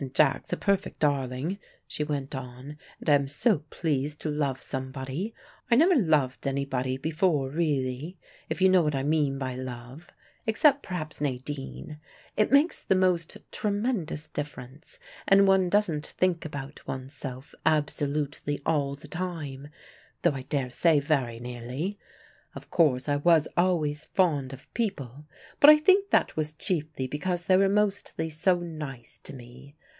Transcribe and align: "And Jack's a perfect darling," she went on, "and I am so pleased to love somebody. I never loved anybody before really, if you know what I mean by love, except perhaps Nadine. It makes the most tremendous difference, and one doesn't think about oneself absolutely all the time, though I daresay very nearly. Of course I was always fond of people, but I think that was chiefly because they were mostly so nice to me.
"And 0.01 0.15
Jack's 0.15 0.51
a 0.51 0.57
perfect 0.57 0.97
darling," 0.99 1.59
she 1.85 2.03
went 2.03 2.33
on, 2.33 2.77
"and 2.99 3.07
I 3.07 3.13
am 3.13 3.27
so 3.27 3.59
pleased 3.69 4.19
to 4.21 4.29
love 4.29 4.59
somebody. 4.59 5.31
I 5.69 5.75
never 5.75 5.93
loved 5.93 6.47
anybody 6.47 6.97
before 6.97 7.51
really, 7.51 8.17
if 8.49 8.63
you 8.63 8.69
know 8.69 8.81
what 8.81 8.95
I 8.95 9.03
mean 9.03 9.37
by 9.37 9.53
love, 9.53 10.07
except 10.47 10.81
perhaps 10.81 11.21
Nadine. 11.21 11.99
It 12.35 12.51
makes 12.51 12.83
the 12.83 12.95
most 12.95 13.37
tremendous 13.51 14.27
difference, 14.27 14.97
and 15.27 15.45
one 15.45 15.69
doesn't 15.69 16.07
think 16.07 16.45
about 16.45 16.87
oneself 16.87 17.53
absolutely 17.63 18.59
all 18.65 18.95
the 18.95 19.07
time, 19.07 19.67
though 20.23 20.31
I 20.33 20.41
daresay 20.49 20.99
very 20.99 21.39
nearly. 21.39 21.99
Of 22.55 22.71
course 22.71 23.07
I 23.07 23.17
was 23.17 23.47
always 23.55 24.05
fond 24.05 24.51
of 24.51 24.73
people, 24.73 25.25
but 25.59 25.69
I 25.69 25.77
think 25.77 26.09
that 26.09 26.35
was 26.35 26.53
chiefly 26.53 27.05
because 27.05 27.45
they 27.45 27.55
were 27.55 27.69
mostly 27.69 28.29
so 28.31 28.57
nice 28.57 29.19
to 29.19 29.35
me. 29.35 29.75